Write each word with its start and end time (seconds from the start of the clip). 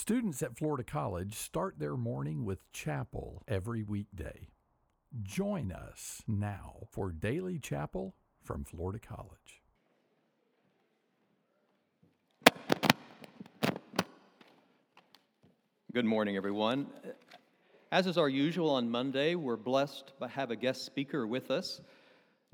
Students 0.00 0.42
at 0.42 0.56
Florida 0.56 0.82
College 0.82 1.34
start 1.34 1.78
their 1.78 1.94
morning 1.94 2.46
with 2.46 2.72
chapel 2.72 3.42
every 3.46 3.82
weekday. 3.82 4.48
Join 5.22 5.70
us 5.70 6.22
now 6.26 6.86
for 6.90 7.12
Daily 7.12 7.58
Chapel 7.58 8.14
from 8.42 8.64
Florida 8.64 8.98
College. 8.98 9.60
Good 15.92 16.06
morning, 16.06 16.34
everyone. 16.34 16.86
As 17.92 18.06
is 18.06 18.16
our 18.16 18.30
usual 18.30 18.70
on 18.70 18.90
Monday, 18.90 19.34
we're 19.34 19.58
blessed 19.58 20.14
to 20.18 20.28
have 20.28 20.50
a 20.50 20.56
guest 20.56 20.86
speaker 20.86 21.26
with 21.26 21.50
us. 21.50 21.82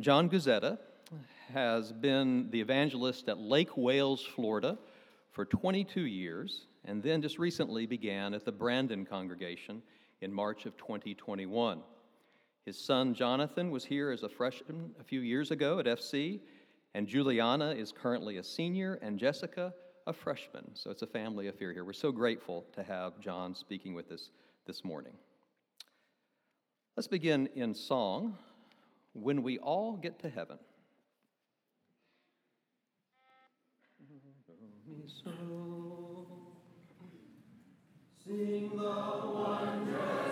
John 0.01 0.29
Guzetta 0.29 0.79
has 1.55 1.93
been 1.93 2.51
the 2.51 2.61
evangelist 2.61 3.29
at 3.29 3.39
Lake 3.39 3.77
Wales, 3.77 4.27
Florida 4.35 4.77
for 5.31 5.45
22 5.45 6.01
years, 6.01 6.67
and 6.87 7.03
then 7.03 7.21
just 7.21 7.39
recently 7.39 7.87
began 7.87 8.33
at 8.35 8.45
the 8.45 8.53
Brandon 8.53 9.05
congregation 9.05 9.83
in 10.21 10.33
March 10.33 10.67
of 10.67 10.77
2021. 10.77 11.83
His 12.65 12.79
son 12.79 13.15
Jonathan 13.15 13.71
was 13.71 13.85
here 13.85 14.11
as 14.11 14.23
a 14.23 14.29
freshman 14.29 14.95
a 15.01 15.05
few 15.05 15.21
years 15.21 15.51
ago 15.51 15.79
at 15.79 15.87
FC, 15.87 16.41
and 16.95 17.07
Juliana 17.07 17.71
is 17.71 17.93
currently 17.93 18.39
a 18.39 18.45
senior, 18.45 18.95
and 19.03 19.19
Jessica 19.19 19.73
a 20.07 20.13
freshman. 20.13 20.65
So 20.75 20.91
it's 20.91 21.03
a 21.03 21.07
family 21.07 21.49
affair 21.49 21.73
here. 21.73 21.85
We're 21.85 21.93
so 21.93 22.13
grateful 22.13 22.65
to 22.75 22.83
have 22.83 23.19
John 23.21 23.55
speaking 23.55 23.95
with 23.95 24.11
us 24.13 24.31
this 24.67 24.85
morning. 24.85 25.13
Let's 26.97 27.09
begin 27.09 27.49
in 27.55 27.75
song 27.75 28.37
When 29.13 29.43
We 29.43 29.59
All 29.59 29.97
Get 29.97 30.19
to 30.21 30.31
Heaven. 30.31 30.59
Sing 38.27 38.75
the 38.75 39.21
wondrous 39.31 40.26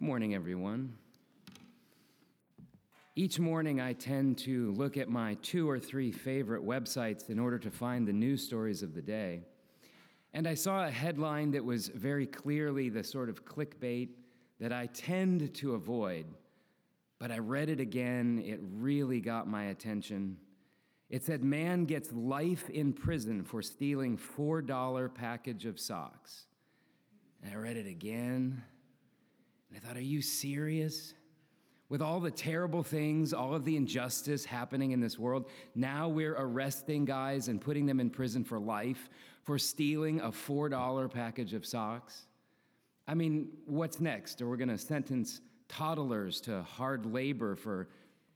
Good 0.00 0.06
morning, 0.06 0.34
everyone. 0.34 0.94
Each 3.16 3.38
morning, 3.38 3.82
I 3.82 3.92
tend 3.92 4.38
to 4.38 4.72
look 4.72 4.96
at 4.96 5.10
my 5.10 5.34
two 5.42 5.68
or 5.68 5.78
three 5.78 6.10
favorite 6.10 6.64
websites 6.64 7.28
in 7.28 7.38
order 7.38 7.58
to 7.58 7.70
find 7.70 8.08
the 8.08 8.12
news 8.14 8.42
stories 8.42 8.82
of 8.82 8.94
the 8.94 9.02
day. 9.02 9.42
And 10.32 10.46
I 10.46 10.54
saw 10.54 10.86
a 10.86 10.90
headline 10.90 11.50
that 11.50 11.62
was 11.62 11.88
very 11.88 12.24
clearly 12.24 12.88
the 12.88 13.04
sort 13.04 13.28
of 13.28 13.44
clickbait 13.44 14.08
that 14.58 14.72
I 14.72 14.86
tend 14.86 15.52
to 15.56 15.74
avoid. 15.74 16.24
But 17.18 17.30
I 17.30 17.36
read 17.36 17.68
it 17.68 17.78
again, 17.78 18.42
it 18.42 18.58
really 18.78 19.20
got 19.20 19.48
my 19.48 19.64
attention. 19.64 20.38
It 21.10 21.24
said, 21.24 21.44
Man 21.44 21.84
gets 21.84 22.10
life 22.10 22.70
in 22.70 22.94
prison 22.94 23.44
for 23.44 23.60
stealing 23.60 24.16
$4 24.16 25.14
package 25.14 25.66
of 25.66 25.78
socks. 25.78 26.46
And 27.42 27.52
I 27.52 27.56
read 27.58 27.76
it 27.76 27.86
again 27.86 28.62
and 29.70 29.78
I 29.78 29.86
thought, 29.86 29.96
are 29.96 30.02
you 30.02 30.20
serious? 30.20 31.14
With 31.88 32.02
all 32.02 32.20
the 32.20 32.30
terrible 32.30 32.82
things, 32.82 33.32
all 33.32 33.54
of 33.54 33.64
the 33.64 33.76
injustice 33.76 34.44
happening 34.44 34.92
in 34.92 35.00
this 35.00 35.18
world, 35.18 35.48
now 35.74 36.08
we're 36.08 36.36
arresting 36.36 37.04
guys 37.04 37.48
and 37.48 37.60
putting 37.60 37.86
them 37.86 37.98
in 37.98 38.10
prison 38.10 38.44
for 38.44 38.60
life 38.60 39.08
for 39.42 39.58
stealing 39.58 40.20
a 40.20 40.30
$4 40.30 41.10
package 41.10 41.54
of 41.54 41.66
socks. 41.66 42.26
I 43.08 43.14
mean, 43.14 43.48
what's 43.66 43.98
next? 43.98 44.40
Are 44.40 44.48
we 44.48 44.56
going 44.56 44.68
to 44.68 44.78
sentence 44.78 45.40
toddlers 45.68 46.40
to 46.42 46.62
hard 46.62 47.06
labor 47.06 47.56
for 47.56 47.88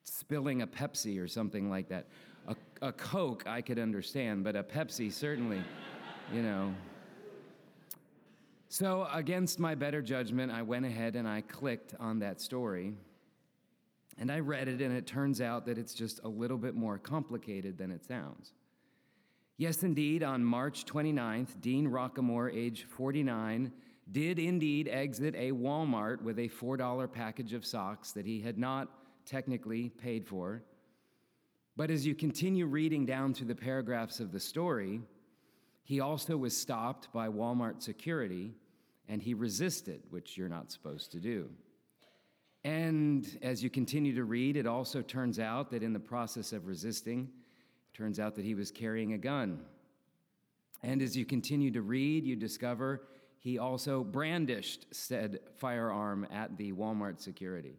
spilling 0.02 0.62
a 0.62 0.66
Pepsi 0.66 1.22
or 1.22 1.28
something 1.28 1.70
like 1.70 1.88
that? 1.88 2.08
A, 2.48 2.56
a 2.82 2.92
Coke, 2.92 3.44
I 3.46 3.60
could 3.60 3.78
understand, 3.78 4.42
but 4.42 4.56
a 4.56 4.62
Pepsi, 4.62 5.12
certainly, 5.12 5.62
you 6.32 6.42
know. 6.42 6.74
So, 8.76 9.06
against 9.12 9.60
my 9.60 9.76
better 9.76 10.02
judgment, 10.02 10.50
I 10.50 10.62
went 10.62 10.84
ahead 10.84 11.14
and 11.14 11.28
I 11.28 11.42
clicked 11.42 11.94
on 12.00 12.18
that 12.18 12.40
story. 12.40 12.92
And 14.18 14.32
I 14.32 14.40
read 14.40 14.66
it, 14.66 14.80
and 14.80 14.92
it 14.92 15.06
turns 15.06 15.40
out 15.40 15.64
that 15.66 15.78
it's 15.78 15.94
just 15.94 16.18
a 16.24 16.28
little 16.28 16.58
bit 16.58 16.74
more 16.74 16.98
complicated 16.98 17.78
than 17.78 17.92
it 17.92 18.04
sounds. 18.04 18.52
Yes, 19.58 19.84
indeed, 19.84 20.24
on 20.24 20.44
March 20.44 20.86
29th, 20.86 21.60
Dean 21.60 21.88
Rockamore, 21.88 22.52
age 22.52 22.88
49, 22.90 23.70
did 24.10 24.40
indeed 24.40 24.88
exit 24.88 25.36
a 25.36 25.52
Walmart 25.52 26.20
with 26.20 26.40
a 26.40 26.48
$4 26.48 27.12
package 27.12 27.52
of 27.52 27.64
socks 27.64 28.10
that 28.10 28.26
he 28.26 28.40
had 28.40 28.58
not 28.58 28.88
technically 29.24 29.90
paid 29.90 30.26
for. 30.26 30.64
But 31.76 31.92
as 31.92 32.04
you 32.04 32.16
continue 32.16 32.66
reading 32.66 33.06
down 33.06 33.34
through 33.34 33.46
the 33.46 33.54
paragraphs 33.54 34.18
of 34.18 34.32
the 34.32 34.40
story, 34.40 35.00
he 35.84 36.00
also 36.00 36.36
was 36.36 36.56
stopped 36.56 37.12
by 37.12 37.28
Walmart 37.28 37.80
security 37.80 38.52
and 39.08 39.22
he 39.22 39.34
resisted, 39.34 40.02
which 40.10 40.36
you're 40.36 40.48
not 40.48 40.70
supposed 40.70 41.12
to 41.12 41.18
do. 41.18 41.50
And 42.64 43.26
as 43.42 43.62
you 43.62 43.68
continue 43.68 44.14
to 44.14 44.24
read, 44.24 44.56
it 44.56 44.66
also 44.66 45.02
turns 45.02 45.38
out 45.38 45.70
that 45.70 45.82
in 45.82 45.92
the 45.92 46.00
process 46.00 46.52
of 46.52 46.66
resisting, 46.66 47.28
it 47.92 47.96
turns 47.96 48.18
out 48.18 48.34
that 48.36 48.44
he 48.44 48.54
was 48.54 48.70
carrying 48.70 49.12
a 49.12 49.18
gun. 49.18 49.60
And 50.82 51.02
as 51.02 51.16
you 51.16 51.24
continue 51.24 51.70
to 51.72 51.82
read, 51.82 52.24
you 52.24 52.36
discover 52.36 53.02
he 53.38 53.58
also 53.58 54.02
brandished 54.02 54.86
said 54.90 55.40
firearm 55.56 56.26
at 56.32 56.56
the 56.56 56.72
Walmart 56.72 57.20
security. 57.20 57.76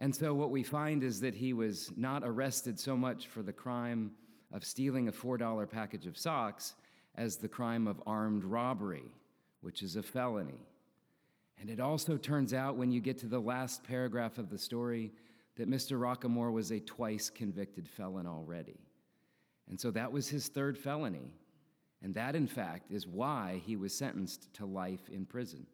And 0.00 0.14
so 0.14 0.34
what 0.34 0.50
we 0.50 0.64
find 0.64 1.04
is 1.04 1.20
that 1.20 1.36
he 1.36 1.52
was 1.52 1.92
not 1.96 2.22
arrested 2.24 2.80
so 2.80 2.96
much 2.96 3.28
for 3.28 3.42
the 3.42 3.52
crime 3.52 4.10
of 4.52 4.64
stealing 4.64 5.06
a 5.06 5.12
$4 5.12 5.70
package 5.70 6.06
of 6.06 6.18
socks 6.18 6.74
as 7.14 7.36
the 7.36 7.48
crime 7.48 7.86
of 7.86 8.02
armed 8.04 8.42
robbery, 8.44 9.04
which 9.64 9.82
is 9.82 9.96
a 9.96 10.02
felony. 10.02 10.60
And 11.58 11.70
it 11.70 11.80
also 11.80 12.18
turns 12.18 12.52
out 12.52 12.76
when 12.76 12.92
you 12.92 13.00
get 13.00 13.16
to 13.18 13.26
the 13.26 13.40
last 13.40 13.82
paragraph 13.82 14.36
of 14.36 14.50
the 14.50 14.58
story 14.58 15.10
that 15.56 15.70
Mr. 15.70 15.98
Rockamore 15.98 16.52
was 16.52 16.70
a 16.70 16.80
twice 16.80 17.30
convicted 17.30 17.88
felon 17.88 18.26
already. 18.26 18.78
And 19.70 19.80
so 19.80 19.90
that 19.92 20.12
was 20.12 20.28
his 20.28 20.48
third 20.48 20.76
felony. 20.76 21.32
And 22.02 22.12
that, 22.14 22.36
in 22.36 22.46
fact, 22.46 22.90
is 22.90 23.06
why 23.06 23.62
he 23.64 23.76
was 23.76 23.94
sentenced 23.94 24.52
to 24.54 24.66
life 24.66 25.08
in 25.10 25.24
prison, 25.24 25.66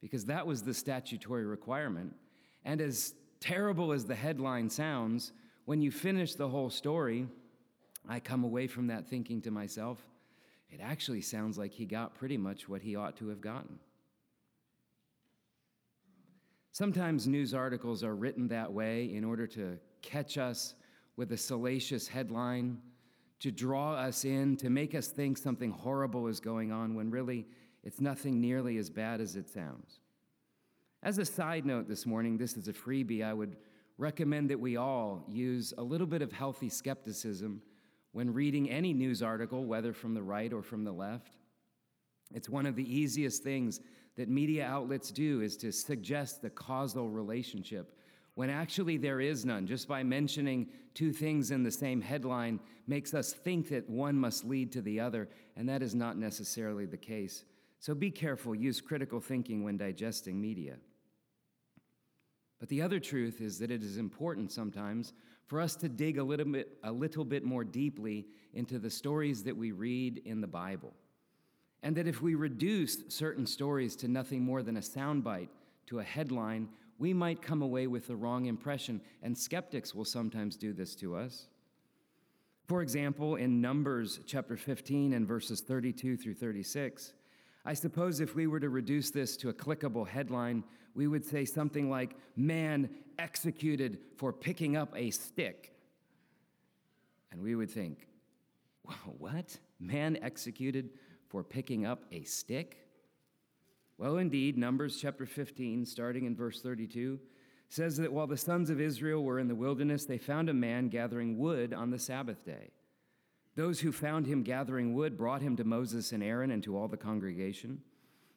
because 0.00 0.24
that 0.24 0.44
was 0.44 0.62
the 0.62 0.74
statutory 0.74 1.44
requirement. 1.44 2.16
And 2.64 2.80
as 2.80 3.14
terrible 3.38 3.92
as 3.92 4.04
the 4.04 4.16
headline 4.16 4.68
sounds, 4.68 5.30
when 5.66 5.80
you 5.80 5.92
finish 5.92 6.34
the 6.34 6.48
whole 6.48 6.70
story, 6.70 7.28
I 8.08 8.18
come 8.18 8.42
away 8.42 8.66
from 8.66 8.88
that 8.88 9.06
thinking 9.06 9.40
to 9.42 9.52
myself, 9.52 10.04
it 10.70 10.80
actually 10.82 11.20
sounds 11.22 11.56
like 11.58 11.72
he 11.72 11.86
got 11.86 12.14
pretty 12.14 12.36
much 12.36 12.68
what 12.68 12.82
he 12.82 12.96
ought 12.96 13.16
to 13.16 13.28
have 13.28 13.40
gotten. 13.40 13.78
Sometimes 16.72 17.26
news 17.26 17.54
articles 17.54 18.04
are 18.04 18.14
written 18.14 18.48
that 18.48 18.72
way 18.72 19.12
in 19.12 19.24
order 19.24 19.46
to 19.48 19.78
catch 20.02 20.38
us 20.38 20.74
with 21.16 21.32
a 21.32 21.36
salacious 21.36 22.06
headline 22.06 22.78
to 23.40 23.50
draw 23.50 23.94
us 23.94 24.24
in, 24.24 24.56
to 24.56 24.70
make 24.70 24.94
us 24.94 25.08
think 25.08 25.38
something 25.38 25.70
horrible 25.70 26.26
is 26.26 26.40
going 26.40 26.70
on 26.70 26.94
when 26.94 27.10
really 27.10 27.46
it's 27.82 28.00
nothing 28.00 28.40
nearly 28.40 28.76
as 28.76 28.90
bad 28.90 29.20
as 29.20 29.36
it 29.36 29.48
sounds. 29.48 30.00
As 31.02 31.18
a 31.18 31.24
side 31.24 31.64
note 31.64 31.88
this 31.88 32.06
morning, 32.06 32.36
this 32.36 32.56
is 32.56 32.68
a 32.68 32.72
freebie. 32.72 33.24
I 33.24 33.32
would 33.32 33.56
recommend 33.96 34.50
that 34.50 34.58
we 34.58 34.76
all 34.76 35.24
use 35.28 35.72
a 35.78 35.82
little 35.82 36.06
bit 36.06 36.22
of 36.22 36.32
healthy 36.32 36.68
skepticism 36.68 37.62
when 38.18 38.34
reading 38.34 38.68
any 38.68 38.92
news 38.92 39.22
article, 39.22 39.64
whether 39.64 39.92
from 39.92 40.12
the 40.12 40.20
right 40.20 40.52
or 40.52 40.60
from 40.60 40.82
the 40.82 40.90
left. 40.90 41.36
It's 42.34 42.48
one 42.48 42.66
of 42.66 42.74
the 42.74 42.92
easiest 42.92 43.44
things 43.44 43.80
that 44.16 44.28
media 44.28 44.66
outlets 44.66 45.12
do 45.12 45.40
is 45.40 45.56
to 45.58 45.70
suggest 45.70 46.42
the 46.42 46.50
causal 46.50 47.08
relationship 47.08 47.96
when 48.34 48.50
actually 48.50 48.96
there 48.96 49.20
is 49.20 49.44
none. 49.44 49.68
Just 49.68 49.86
by 49.86 50.02
mentioning 50.02 50.66
two 50.94 51.12
things 51.12 51.52
in 51.52 51.62
the 51.62 51.70
same 51.70 52.00
headline 52.00 52.58
makes 52.88 53.14
us 53.14 53.32
think 53.32 53.68
that 53.68 53.88
one 53.88 54.16
must 54.16 54.44
lead 54.44 54.72
to 54.72 54.82
the 54.82 54.98
other, 54.98 55.28
and 55.54 55.68
that 55.68 55.80
is 55.80 55.94
not 55.94 56.18
necessarily 56.18 56.86
the 56.86 56.96
case. 56.96 57.44
So 57.78 57.94
be 57.94 58.10
careful, 58.10 58.52
use 58.52 58.80
critical 58.80 59.20
thinking 59.20 59.62
when 59.62 59.76
digesting 59.76 60.40
media. 60.40 60.74
But 62.58 62.68
the 62.68 62.82
other 62.82 62.98
truth 62.98 63.40
is 63.40 63.60
that 63.60 63.70
it 63.70 63.84
is 63.84 63.96
important 63.96 64.50
sometimes 64.50 65.12
for 65.48 65.60
us 65.60 65.74
to 65.76 65.88
dig 65.88 66.18
a 66.18 66.22
little 66.22 66.46
bit, 66.46 66.78
a 66.84 66.92
little 66.92 67.24
bit 67.24 67.42
more 67.42 67.64
deeply 67.64 68.26
into 68.54 68.78
the 68.78 68.90
stories 68.90 69.42
that 69.44 69.56
we 69.56 69.72
read 69.72 70.22
in 70.24 70.40
the 70.40 70.46
Bible. 70.46 70.92
And 71.82 71.96
that 71.96 72.06
if 72.06 72.22
we 72.22 72.34
reduce 72.34 72.98
certain 73.08 73.46
stories 73.46 73.96
to 73.96 74.08
nothing 74.08 74.42
more 74.42 74.62
than 74.62 74.76
a 74.76 74.80
soundbite, 74.80 75.48
to 75.86 76.00
a 76.00 76.04
headline, 76.04 76.68
we 76.98 77.14
might 77.14 77.40
come 77.40 77.62
away 77.62 77.86
with 77.86 78.08
the 78.08 78.16
wrong 78.16 78.46
impression, 78.46 79.00
and 79.22 79.36
skeptics 79.36 79.94
will 79.94 80.04
sometimes 80.04 80.56
do 80.56 80.72
this 80.72 80.94
to 80.96 81.16
us. 81.16 81.46
For 82.66 82.82
example, 82.82 83.36
in 83.36 83.62
Numbers 83.62 84.20
chapter 84.26 84.56
15 84.56 85.14
and 85.14 85.26
verses 85.26 85.62
32 85.62 86.18
through 86.18 86.34
36, 86.34 87.14
I 87.68 87.74
suppose 87.74 88.20
if 88.20 88.34
we 88.34 88.46
were 88.46 88.60
to 88.60 88.70
reduce 88.70 89.10
this 89.10 89.36
to 89.36 89.50
a 89.50 89.52
clickable 89.52 90.08
headline, 90.08 90.64
we 90.94 91.06
would 91.06 91.22
say 91.22 91.44
something 91.44 91.90
like, 91.90 92.16
Man 92.34 92.88
executed 93.18 93.98
for 94.16 94.32
picking 94.32 94.74
up 94.74 94.94
a 94.96 95.10
stick. 95.10 95.74
And 97.30 97.42
we 97.42 97.54
would 97.54 97.70
think, 97.70 98.08
What? 99.18 99.58
Man 99.78 100.16
executed 100.22 100.88
for 101.28 101.44
picking 101.44 101.84
up 101.84 102.06
a 102.10 102.22
stick? 102.22 102.78
Well, 103.98 104.16
indeed, 104.16 104.56
Numbers 104.56 104.98
chapter 104.98 105.26
15, 105.26 105.84
starting 105.84 106.24
in 106.24 106.34
verse 106.34 106.62
32, 106.62 107.20
says 107.68 107.98
that 107.98 108.14
while 108.14 108.26
the 108.26 108.38
sons 108.38 108.70
of 108.70 108.80
Israel 108.80 109.22
were 109.22 109.38
in 109.38 109.46
the 109.46 109.54
wilderness, 109.54 110.06
they 110.06 110.16
found 110.16 110.48
a 110.48 110.54
man 110.54 110.88
gathering 110.88 111.36
wood 111.36 111.74
on 111.74 111.90
the 111.90 111.98
Sabbath 111.98 112.46
day. 112.46 112.70
Those 113.58 113.80
who 113.80 113.90
found 113.90 114.28
him 114.28 114.44
gathering 114.44 114.94
wood 114.94 115.18
brought 115.18 115.42
him 115.42 115.56
to 115.56 115.64
Moses 115.64 116.12
and 116.12 116.22
Aaron 116.22 116.52
and 116.52 116.62
to 116.62 116.78
all 116.78 116.86
the 116.86 116.96
congregation, 116.96 117.80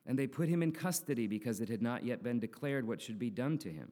and 0.08 0.18
they 0.18 0.26
put 0.26 0.50
him 0.50 0.64
in 0.64 0.72
custody 0.72 1.28
because 1.28 1.62
it 1.62 1.70
had 1.70 1.84
not 1.84 2.04
yet 2.04 2.24
been 2.24 2.40
declared 2.40 2.88
what 2.88 3.04
should 3.04 3.20
be 3.20 3.30
done 3.30 3.60
to 3.60 3.70
him. 3.70 3.92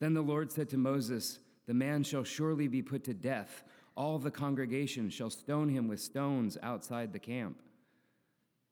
Then 0.00 0.14
the 0.14 0.20
Lord 0.20 0.50
said 0.50 0.68
to 0.70 0.76
Moses, 0.76 1.38
The 1.66 1.74
man 1.74 2.02
shall 2.02 2.24
surely 2.24 2.66
be 2.66 2.82
put 2.82 3.04
to 3.04 3.14
death. 3.14 3.62
All 3.96 4.18
the 4.18 4.32
congregation 4.32 5.10
shall 5.10 5.30
stone 5.30 5.68
him 5.68 5.86
with 5.86 6.00
stones 6.00 6.58
outside 6.60 7.12
the 7.12 7.20
camp. 7.20 7.62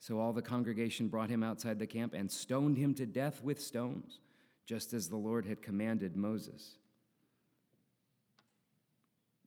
So 0.01 0.19
all 0.19 0.33
the 0.33 0.43
congregation 0.43 1.07
brought 1.07 1.31
him 1.31 1.45
outside 1.45 1.79
the 1.79 1.87
camp 1.87 2.15
and 2.15 2.29
stoned 2.29 2.79
him 2.79 2.95
to 2.95 3.07
death 3.07 3.45
with 3.45 3.63
stones, 3.63 4.19
just 4.67 4.93
as 4.93 5.09
the 5.09 5.17
Lord 5.17 5.47
had 5.47 5.63
commanded 5.63 6.17
Moses. 6.17 6.79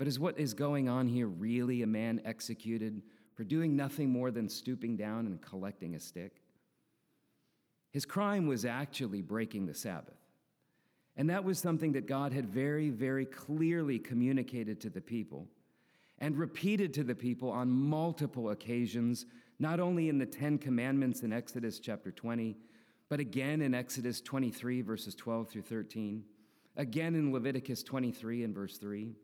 But 0.04 0.10
is 0.10 0.20
what 0.20 0.38
is 0.38 0.54
going 0.54 0.90
on 0.90 1.08
here 1.08 1.28
really 1.28 1.82
a 1.82 1.88
man 1.88 2.22
executed 2.26 3.02
for 3.36 3.46
doing 3.46 3.78
nothing 3.78 4.10
more 4.10 4.32
than 4.32 4.50
stooping 4.50 4.98
down 4.98 5.28
and 5.28 5.42
collecting 5.42 5.96
a 5.96 6.00
stick? 6.02 6.42
His 7.90 8.06
crime 8.06 8.46
was 8.46 8.66
actually 8.66 9.22
breaking 9.22 9.66
the 9.66 9.74
Sabbath. 9.74 10.20
And 11.16 11.30
that 11.30 11.46
was 11.46 11.58
something 11.58 11.94
that 11.94 12.06
God 12.06 12.34
had 12.34 12.50
very, 12.50 12.90
very 12.90 13.26
clearly 13.26 13.98
communicated 13.98 14.82
to 14.82 14.90
the 14.90 15.00
people 15.00 15.48
and 16.20 16.38
repeated 16.38 16.94
to 16.96 17.06
the 17.06 17.16
people 17.16 17.50
on 17.50 17.70
multiple 17.72 18.50
occasions 18.50 19.26
not 19.58 19.80
only 19.80 20.10
in 20.10 20.18
the 20.18 20.26
Ten 20.26 20.58
Commandments 20.58 21.22
in 21.22 21.32
Exodus 21.32 21.80
chapter 21.80 22.12
20, 22.12 22.58
but 23.08 23.22
again 23.22 23.62
in 23.62 23.74
Exodus 23.74 24.20
23, 24.20 24.82
verses 24.82 25.16
12 25.16 25.48
through 25.48 25.62
13, 25.62 26.26
again 26.76 27.16
in 27.16 27.32
Leviticus 27.32 27.84
23 27.84 28.44
and 28.44 28.54
verse 28.54 28.78
3. 28.78 29.16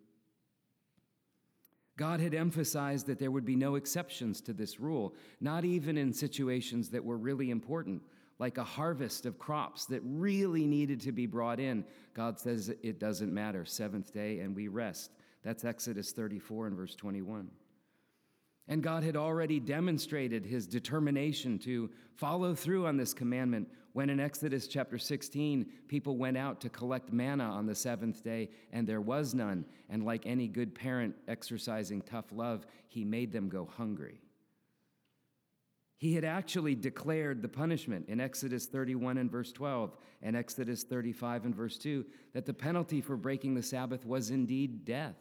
God 1.99 2.21
had 2.21 2.33
emphasized 2.33 3.07
that 3.07 3.19
there 3.19 3.29
would 3.29 3.43
be 3.43 3.57
no 3.57 3.75
exceptions 3.75 4.39
to 4.41 4.53
this 4.53 4.79
rule, 4.79 5.13
not 5.41 5.65
even 5.65 5.97
in 5.97 6.13
situations 6.13 6.87
that 6.91 7.03
were 7.03 7.17
really 7.17 7.51
important, 7.51 8.01
like 8.39 8.57
a 8.57 8.63
harvest 8.63 9.25
of 9.25 9.37
crops 9.37 9.85
that 9.87 10.01
really 10.05 10.65
needed 10.65 11.01
to 11.01 11.11
be 11.11 11.25
brought 11.25 11.59
in. 11.59 11.83
God 12.13 12.39
says 12.39 12.69
it 12.69 13.01
doesn't 13.01 13.33
matter, 13.33 13.65
seventh 13.65 14.13
day, 14.13 14.39
and 14.39 14.55
we 14.55 14.69
rest. 14.69 15.11
That's 15.43 15.65
Exodus 15.65 16.13
34 16.13 16.67
and 16.67 16.77
verse 16.77 16.95
21. 16.95 17.49
And 18.69 18.83
God 18.83 19.03
had 19.03 19.17
already 19.17 19.59
demonstrated 19.59 20.45
his 20.45 20.67
determination 20.67 21.57
to 21.59 21.89
follow 22.13 22.53
through 22.53 22.85
on 22.85 22.97
this 22.97 23.13
commandment 23.15 23.67
when 23.93 24.11
in 24.11 24.19
Exodus 24.19 24.67
chapter 24.67 24.99
16, 24.99 25.65
people 25.87 26.15
went 26.15 26.37
out 26.37 26.61
to 26.61 26.69
collect 26.69 27.11
manna 27.11 27.45
on 27.45 27.65
the 27.65 27.73
seventh 27.73 28.23
day, 28.23 28.49
and 28.71 28.87
there 28.87 29.01
was 29.01 29.33
none. 29.33 29.65
And 29.89 30.05
like 30.05 30.27
any 30.27 30.47
good 30.47 30.75
parent 30.75 31.15
exercising 31.27 32.03
tough 32.03 32.25
love, 32.31 32.67
he 32.87 33.03
made 33.03 33.31
them 33.31 33.49
go 33.49 33.67
hungry. 33.75 34.21
He 35.97 36.13
had 36.13 36.23
actually 36.23 36.75
declared 36.75 37.41
the 37.41 37.49
punishment 37.49 38.07
in 38.07 38.21
Exodus 38.21 38.67
31 38.67 39.17
and 39.17 39.31
verse 39.31 39.51
12 39.51 39.97
and 40.21 40.37
Exodus 40.37 40.83
35 40.83 41.45
and 41.45 41.55
verse 41.55 41.77
2 41.77 42.05
that 42.33 42.45
the 42.45 42.53
penalty 42.53 43.01
for 43.01 43.17
breaking 43.17 43.55
the 43.55 43.63
Sabbath 43.63 44.05
was 44.05 44.29
indeed 44.29 44.85
death. 44.85 45.15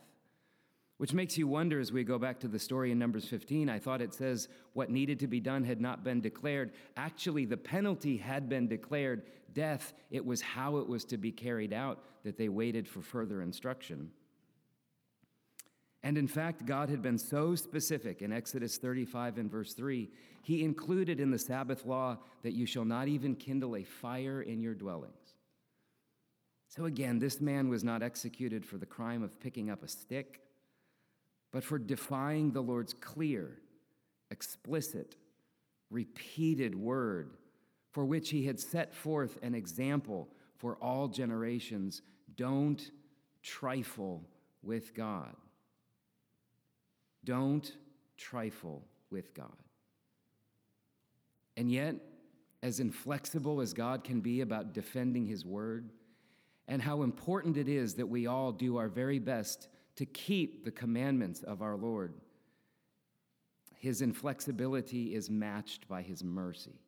Which 0.98 1.14
makes 1.14 1.38
you 1.38 1.46
wonder 1.46 1.78
as 1.78 1.92
we 1.92 2.02
go 2.02 2.18
back 2.18 2.40
to 2.40 2.48
the 2.48 2.58
story 2.58 2.90
in 2.90 2.98
Numbers 2.98 3.24
15. 3.26 3.70
I 3.70 3.78
thought 3.78 4.02
it 4.02 4.12
says 4.12 4.48
what 4.72 4.90
needed 4.90 5.20
to 5.20 5.28
be 5.28 5.38
done 5.38 5.62
had 5.62 5.80
not 5.80 6.02
been 6.02 6.20
declared. 6.20 6.72
Actually, 6.96 7.44
the 7.44 7.56
penalty 7.56 8.16
had 8.16 8.48
been 8.48 8.66
declared 8.66 9.22
death. 9.52 9.92
It 10.10 10.26
was 10.26 10.40
how 10.40 10.78
it 10.78 10.88
was 10.88 11.04
to 11.06 11.16
be 11.16 11.30
carried 11.30 11.72
out 11.72 12.02
that 12.24 12.36
they 12.36 12.48
waited 12.48 12.88
for 12.88 13.00
further 13.00 13.42
instruction. 13.42 14.10
And 16.02 16.18
in 16.18 16.26
fact, 16.26 16.66
God 16.66 16.88
had 16.88 17.02
been 17.02 17.18
so 17.18 17.54
specific 17.54 18.20
in 18.20 18.32
Exodus 18.32 18.76
35 18.76 19.38
and 19.38 19.50
verse 19.50 19.74
3, 19.74 20.08
He 20.42 20.64
included 20.64 21.20
in 21.20 21.30
the 21.30 21.38
Sabbath 21.38 21.86
law 21.86 22.18
that 22.42 22.54
you 22.54 22.66
shall 22.66 22.84
not 22.84 23.08
even 23.08 23.34
kindle 23.34 23.76
a 23.76 23.84
fire 23.84 24.42
in 24.42 24.60
your 24.60 24.74
dwellings. 24.74 25.34
So 26.68 26.84
again, 26.84 27.18
this 27.18 27.40
man 27.40 27.68
was 27.68 27.82
not 27.82 28.02
executed 28.02 28.64
for 28.64 28.78
the 28.78 28.86
crime 28.86 29.22
of 29.22 29.40
picking 29.40 29.70
up 29.70 29.82
a 29.82 29.88
stick, 29.88 30.40
but 31.52 31.64
for 31.64 31.78
defying 31.78 32.52
the 32.52 32.60
Lord's 32.60 32.92
clear, 32.94 33.58
explicit, 34.30 35.16
repeated 35.90 36.74
word, 36.74 37.36
for 37.90 38.04
which 38.04 38.30
he 38.30 38.46
had 38.46 38.60
set 38.60 38.94
forth 38.94 39.38
an 39.42 39.54
example 39.54 40.28
for 40.56 40.76
all 40.76 41.08
generations. 41.08 42.02
Don't 42.36 42.90
trifle 43.42 44.22
with 44.62 44.94
God. 44.94 45.34
Don't 47.24 47.72
trifle 48.16 48.84
with 49.10 49.34
God. 49.34 49.56
And 51.56 51.70
yet, 51.70 51.96
as 52.62 52.80
inflexible 52.80 53.60
as 53.60 53.72
God 53.72 54.04
can 54.04 54.20
be 54.20 54.40
about 54.42 54.74
defending 54.74 55.26
his 55.26 55.44
word, 55.44 55.90
and 56.66 56.82
how 56.82 57.02
important 57.02 57.56
it 57.56 57.68
is 57.68 57.94
that 57.94 58.06
we 58.06 58.26
all 58.26 58.52
do 58.52 58.76
our 58.76 58.88
very 58.88 59.18
best 59.18 59.68
to 59.98 60.06
keep 60.06 60.64
the 60.64 60.70
commandments 60.70 61.42
of 61.42 61.60
our 61.60 61.76
Lord, 61.76 62.14
his 63.74 64.00
inflexibility 64.00 65.12
is 65.12 65.28
matched 65.28 65.88
by 65.88 66.02
his 66.02 66.22
mercy. 66.22 66.78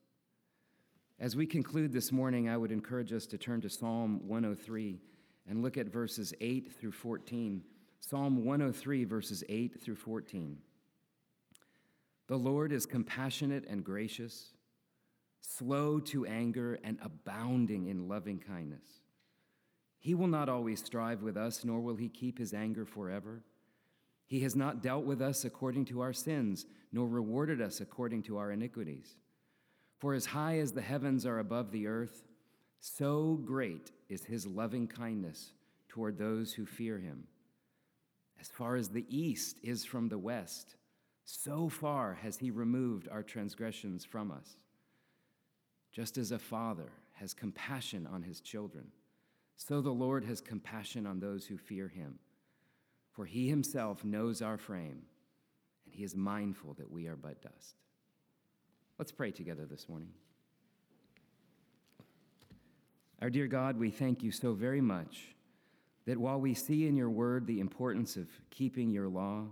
As 1.19 1.35
we 1.35 1.45
conclude 1.45 1.93
this 1.93 2.13
morning, 2.13 2.49
I 2.49 2.57
would 2.57 2.71
encourage 2.71 3.13
us 3.13 3.27
to 3.27 3.37
turn 3.37 3.63
to 3.63 3.69
Psalm 3.69 4.21
103 4.29 5.01
and 5.49 5.61
look 5.61 5.77
at 5.77 5.89
verses 5.89 6.33
8 6.41 6.73
through 6.73 6.93
14. 6.93 7.65
Psalm 7.99 8.45
103, 8.45 9.03
verses 9.03 9.43
8 9.49 9.83
through 9.83 9.97
14. 9.97 10.59
The 12.29 12.37
Lord 12.37 12.71
is 12.71 12.87
compassionate 12.87 13.67
and 13.69 13.83
gracious, 13.83 14.51
slow 15.41 15.99
to 15.99 16.27
anger, 16.27 16.79
and 16.85 16.97
abounding 17.03 17.89
in 17.89 18.07
loving 18.07 18.39
kindness. 18.39 18.87
He 20.01 20.15
will 20.15 20.27
not 20.27 20.49
always 20.49 20.83
strive 20.83 21.23
with 21.23 21.37
us, 21.37 21.65
nor 21.65 21.81
will 21.81 21.97
he 21.97 22.09
keep 22.09 22.39
his 22.39 22.55
anger 22.55 22.87
forever. 22.87 23.43
He 24.27 24.41
has 24.41 24.57
not 24.57 24.83
dealt 24.83 25.05
with 25.05 25.21
us 25.21 25.45
according 25.45 25.85
to 25.87 26.01
our 26.01 26.15
sins, 26.15 26.65
nor 26.91 27.07
rewarded 27.07 27.61
us 27.61 27.81
according 27.81 28.23
to 28.25 28.39
our 28.39 28.51
iniquities. 28.51 29.17
For 29.99 30.15
as 30.15 30.27
high 30.27 30.59
as 30.59 30.73
the 30.73 30.81
heavens 30.81 31.27
are 31.27 31.39
above 31.39 31.71
the 31.71 31.87
earth, 31.87 32.25
so 32.81 33.39
great 33.45 33.93
is 34.09 34.25
his 34.25 34.47
loving 34.47 34.89
kindness 34.89 35.53
toward 35.89 36.17
those 36.17 36.55
who 36.55 36.65
fear 36.65 36.99
him. 36.99 37.25
As 38.41 38.49
far 38.49 38.77
as 38.77 38.89
the 38.89 39.05
east 39.11 39.59
is 39.63 39.85
from 39.85 40.09
the 40.09 40.19
west, 40.19 40.77
so 41.25 41.69
far 41.69 42.15
has 42.15 42.39
he 42.39 42.51
removed 42.51 43.07
our 43.09 43.23
transgressions 43.23 44.07
from 44.07 44.31
us. 44.31 44.57
Just 45.93 46.17
as 46.17 46.33
a 46.33 46.39
father 46.39 46.91
has 47.15 47.35
compassion 47.35 48.09
on 48.11 48.23
his 48.23 48.41
children, 48.41 48.87
so 49.69 49.83
the 49.83 49.91
Lord 49.91 50.25
has 50.25 50.41
compassion 50.41 51.07
on 51.07 51.21
those 51.21 51.45
who 51.45 51.59
fear 51.59 51.87
him. 51.87 52.19
For 53.13 53.27
he 53.27 53.51
himself 53.51 54.03
knows 54.03 54.41
our 54.41 54.57
frame, 54.57 55.03
and 55.85 55.95
he 55.95 56.03
is 56.03 56.17
mindful 56.17 56.73
that 56.79 56.91
we 56.91 57.09
are 57.09 57.17
but 57.17 57.43
dust. 57.43 57.75
Let's 58.99 59.13
pray 59.13 59.31
together 59.31 59.67
this 59.67 59.87
morning. 59.87 60.13
Our 63.21 63.29
dear 63.29 63.47
God, 63.49 63.79
we 63.79 63.91
thank 63.91 64.23
you 64.23 64.33
so 64.33 64.55
very 64.55 64.81
much 64.81 65.35
that 66.07 66.17
while 66.17 66.41
we 66.41 66.55
see 66.55 66.87
in 66.87 66.97
your 66.97 67.11
word 67.11 67.47
the 67.47 67.61
importance 67.61 68.17
of 68.17 68.29
keeping 68.49 68.91
your 68.91 69.09
law, 69.09 69.45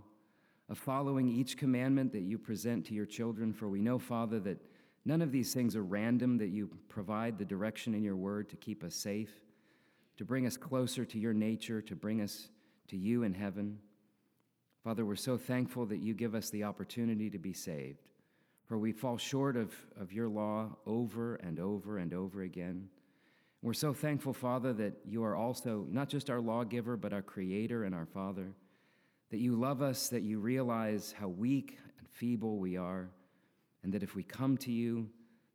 of 0.69 0.79
following 0.79 1.29
each 1.29 1.55
commandment 1.55 2.11
that 2.13 2.23
you 2.23 2.39
present 2.39 2.83
to 2.87 2.95
your 2.95 3.05
children, 3.05 3.53
for 3.53 3.69
we 3.69 3.79
know, 3.79 3.99
Father, 3.99 4.39
that 4.39 4.59
none 5.05 5.21
of 5.21 5.31
these 5.31 5.53
things 5.53 5.75
are 5.75 5.83
random, 5.83 6.39
that 6.39 6.49
you 6.49 6.67
provide 6.87 7.37
the 7.37 7.45
direction 7.45 7.93
in 7.93 8.01
your 8.01 8.15
word 8.15 8.49
to 8.49 8.55
keep 8.55 8.83
us 8.83 8.95
safe, 8.95 9.29
to 10.19 10.25
bring 10.25 10.45
us 10.45 10.57
closer 10.57 11.05
to 11.05 11.17
your 11.17 11.33
nature, 11.33 11.81
to 11.81 11.95
bring 11.95 12.19
us 12.19 12.49
to 12.89 12.97
you 12.97 13.23
in 13.23 13.33
heaven. 13.33 13.79
Father, 14.83 15.05
we're 15.05 15.15
so 15.15 15.37
thankful 15.37 15.85
that 15.85 16.01
you 16.01 16.13
give 16.13 16.35
us 16.35 16.49
the 16.49 16.65
opportunity 16.65 17.29
to 17.29 17.37
be 17.37 17.53
saved, 17.53 18.09
for 18.67 18.77
we 18.77 18.91
fall 18.91 19.17
short 19.17 19.55
of, 19.55 19.73
of 19.97 20.11
your 20.11 20.27
law 20.27 20.75
over 20.85 21.35
and 21.35 21.57
over 21.57 21.99
and 21.99 22.13
over 22.13 22.41
again. 22.41 22.89
We're 23.61 23.71
so 23.71 23.93
thankful, 23.93 24.33
Father, 24.33 24.73
that 24.73 24.95
you 25.05 25.23
are 25.23 25.37
also 25.37 25.85
not 25.89 26.09
just 26.09 26.29
our 26.29 26.41
lawgiver, 26.41 26.97
but 26.97 27.13
our 27.13 27.21
creator 27.21 27.85
and 27.85 27.95
our 27.95 28.07
Father, 28.07 28.51
that 29.31 29.39
you 29.39 29.55
love 29.55 29.81
us, 29.81 30.09
that 30.09 30.23
you 30.23 30.39
realize 30.39 31.15
how 31.17 31.29
weak 31.29 31.77
and 31.97 32.09
feeble 32.09 32.57
we 32.57 32.75
are, 32.75 33.07
and 33.83 33.93
that 33.93 34.03
if 34.03 34.15
we 34.15 34.23
come 34.23 34.57
to 34.57 34.71
you, 34.73 35.07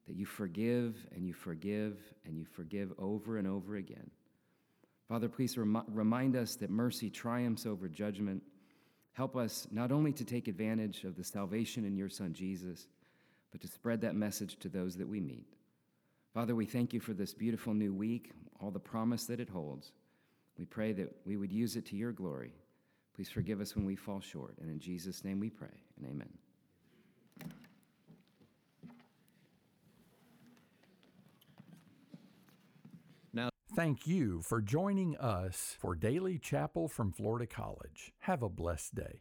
that 0.06 0.16
you 0.16 0.25
forgive 0.25 0.97
and 1.14 1.26
you 1.26 1.35
forgive 1.35 1.99
and 2.25 2.38
you 2.38 2.47
forgive 2.47 2.94
over 2.99 3.37
and 3.37 3.47
over 3.47 3.76
again. 3.76 4.11
Father, 5.08 5.28
please 5.28 5.56
rem- 5.58 5.84
remind 5.88 6.37
us 6.37 6.56
that 6.56 6.70
mercy 6.70 7.11
triumphs 7.11 7.66
over 7.66 7.88
judgment. 7.88 8.42
Help 9.12 9.37
us 9.37 9.66
not 9.70 9.92
only 9.92 10.12
to 10.12 10.25
take 10.25 10.49
advantage 10.49 11.04
of 11.04 11.16
the 11.16 11.25
salvation 11.25 11.84
in 11.84 11.96
your 11.96 12.08
Son 12.08 12.32
Jesus, 12.32 12.88
but 13.52 13.61
to 13.61 13.68
spread 13.68 14.00
that 14.00 14.16
message 14.16 14.58
to 14.58 14.68
those 14.68 14.96
that 14.96 15.08
we 15.08 15.20
meet. 15.20 15.46
Father, 16.32 16.54
we 16.54 16.66
thank 16.66 16.92
you 16.92 17.00
for 17.00 17.12
this 17.12 17.32
beautiful 17.32 17.75
new 17.75 17.94
week, 17.94 18.32
all 18.61 18.70
the 18.70 18.80
promise 18.80 19.26
that 19.26 19.40
it 19.40 19.49
holds. 19.49 19.92
We 20.58 20.64
pray 20.64 20.92
that 20.92 21.14
we 21.25 21.37
would 21.37 21.52
use 21.52 21.76
it 21.76 21.87
to 21.87 21.96
your 21.96 22.12
glory. 22.12 22.52
Please 23.14 23.28
forgive 23.28 23.61
us 23.61 23.76
when 23.76 23.84
we 23.84 23.94
fall 23.94 24.20
short. 24.20 24.56
And 24.61 24.70
in 24.70 24.80
Jesus' 24.80 25.25
name 25.25 25.38
we 25.38 25.50
pray, 25.50 25.68
and 25.96 26.06
amen. 26.06 26.28
Thank 33.75 34.07
you 34.07 34.40
for 34.43 34.61
joining 34.61 35.16
us 35.16 35.76
for 35.81 35.97
Daily 35.97 36.38
Chapel 36.38 36.87
from 36.87 37.11
Florida 37.11 37.47
College. 37.47 38.12
Have 38.21 38.43
a 38.43 38.49
blessed 38.49 38.95
day. 38.95 39.21